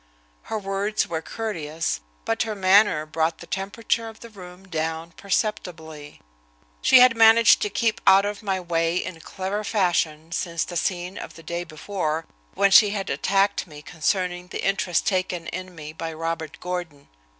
[0.49, 6.19] Her words were courteous, but her manner brought the temperature of the room down perceptibly.
[6.81, 11.19] She had managed to keep out of my way in clever fashion since the scene
[11.19, 12.25] of the day before,
[12.55, 17.07] when she had attacked me concerning the interest taken in me by Robert Gordon.